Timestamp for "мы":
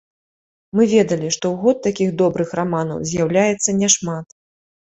0.77-0.85